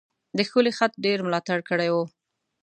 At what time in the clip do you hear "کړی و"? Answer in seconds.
1.69-1.95